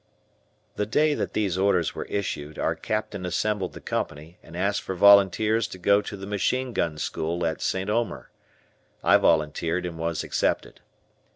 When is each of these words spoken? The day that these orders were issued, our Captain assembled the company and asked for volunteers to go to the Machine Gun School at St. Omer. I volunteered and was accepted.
The 0.77 0.87
day 0.87 1.13
that 1.13 1.33
these 1.33 1.59
orders 1.59 1.93
were 1.93 2.05
issued, 2.05 2.57
our 2.57 2.73
Captain 2.73 3.23
assembled 3.23 3.73
the 3.73 3.81
company 3.81 4.39
and 4.41 4.57
asked 4.57 4.81
for 4.81 4.95
volunteers 4.95 5.67
to 5.67 5.77
go 5.77 6.01
to 6.01 6.17
the 6.17 6.25
Machine 6.25 6.73
Gun 6.73 6.97
School 6.97 7.45
at 7.45 7.61
St. 7.61 7.87
Omer. 7.87 8.31
I 9.03 9.17
volunteered 9.17 9.85
and 9.85 9.99
was 9.99 10.23
accepted. 10.23 10.79